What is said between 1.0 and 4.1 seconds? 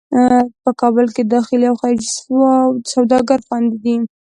کې داخلي او خارجي سوداګر خوندي دي.